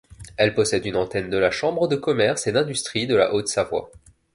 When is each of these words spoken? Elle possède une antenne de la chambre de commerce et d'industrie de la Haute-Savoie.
Elle 0.35 0.55
possède 0.55 0.87
une 0.87 0.95
antenne 0.95 1.29
de 1.29 1.37
la 1.37 1.51
chambre 1.51 1.87
de 1.87 1.95
commerce 1.95 2.47
et 2.47 2.51
d'industrie 2.51 3.05
de 3.05 3.13
la 3.13 3.35
Haute-Savoie. 3.35 3.91